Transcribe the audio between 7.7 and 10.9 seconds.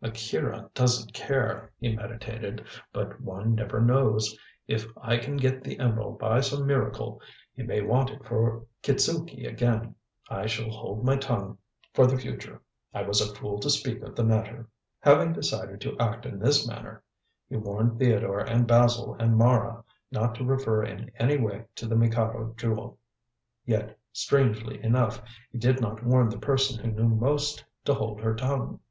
want it for Kitzuki again. I shall